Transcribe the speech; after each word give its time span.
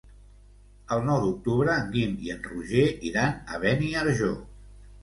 El 0.95 1.03
nou 1.09 1.19
d'octubre 1.25 1.75
en 1.83 1.93
Guim 1.97 2.17
i 2.29 2.35
en 2.37 2.43
Roger 2.49 2.87
iran 3.13 3.39
a 3.59 3.63
Beniarjó. 3.69 4.35